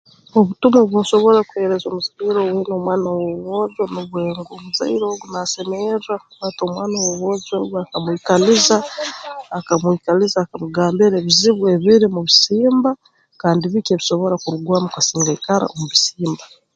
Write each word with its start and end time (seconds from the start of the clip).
Obutumwa 0.39 0.77
obu 0.81 0.95
nsobora 1.03 1.39
kuheereza 1.49 1.85
omuzaire 1.87 2.37
owaine 2.41 2.71
omwana 2.77 3.05
ow'obwojo 3.15 3.81
nubwe 3.93 4.19
ngu 4.39 4.51
omuzaire 4.57 5.05
ogu 5.07 5.25
naasemerra 5.33 6.13
kukwata 6.23 6.59
omwana 6.67 6.95
ow'obwojo 6.99 7.53
ogu 7.61 7.75
akamwikaliza 7.83 8.77
akamwikaliza 9.57 10.37
akamugambira 10.41 11.15
ebizibu 11.17 11.63
ebiri 11.75 12.05
mu 12.15 12.21
bisimba 12.27 12.89
kandi 13.41 13.63
biki 13.71 13.91
ebisobora 13.93 14.35
kurugwamu 14.41 14.87
kasinga 14.95 15.29
aikara 15.31 15.65
omu 15.73 15.85
bisimba 15.91 16.43